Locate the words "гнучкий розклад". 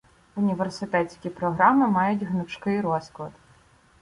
2.23-3.31